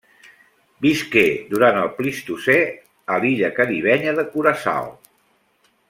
[0.85, 2.57] Visqué durant el Plistocè
[3.17, 4.93] a l'illa caribenya de Curaçao.